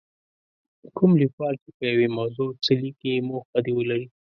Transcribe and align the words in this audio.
کوم 0.97 1.11
لیکوال 1.21 1.53
چې 1.63 1.69
په 1.77 1.83
یوې 1.91 2.07
موضوع 2.17 2.49
څه 2.63 2.71
لیکي 2.81 3.13
موخه 3.29 3.57
دې 3.65 3.71
ولري. 3.75 4.07